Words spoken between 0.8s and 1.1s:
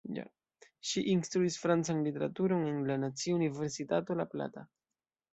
Ŝi